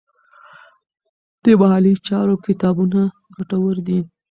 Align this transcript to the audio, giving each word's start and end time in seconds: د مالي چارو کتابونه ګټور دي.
د 1.43 1.45
مالي 1.61 1.93
چارو 2.07 2.35
کتابونه 2.45 3.01
ګټور 3.35 3.75
دي. 3.87 3.99